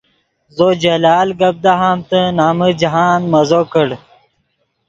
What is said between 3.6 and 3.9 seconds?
کڑ